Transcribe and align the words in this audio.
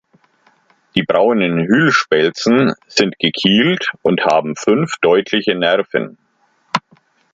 Die 0.95 1.03
braunen 1.03 1.67
Hüllspelzen 1.67 2.73
sind 2.87 3.19
gekielt 3.19 3.91
und 4.01 4.25
haben 4.25 4.55
fünf 4.55 4.95
deutliche 4.99 5.53
Nerven. 5.53 6.17